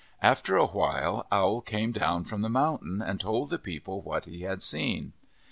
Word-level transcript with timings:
After 0.23 0.55
a 0.57 0.65
while 0.65 1.27
Owl 1.31 1.61
came 1.61 1.91
down 1.91 2.25
from 2.25 2.41
the 2.41 2.49
mountain 2.49 3.03
and 3.03 3.19
told 3.19 3.51
the 3.51 3.59
people 3.59 4.01
what 4.01 4.25
he 4.25 4.41
had 4.41 4.63
seen. 4.63 5.13